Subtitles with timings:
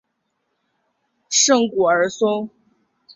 [1.29, 2.49] 圣古尔松。